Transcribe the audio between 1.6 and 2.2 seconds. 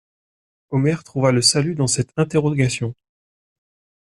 dans cette